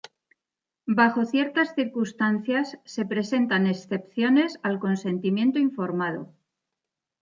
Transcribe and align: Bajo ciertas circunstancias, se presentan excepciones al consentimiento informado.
Bajo 0.87 1.25
ciertas 1.25 1.75
circunstancias, 1.75 2.79
se 2.85 3.05
presentan 3.05 3.67
excepciones 3.67 4.57
al 4.63 4.79
consentimiento 4.79 5.59
informado. 5.59 6.33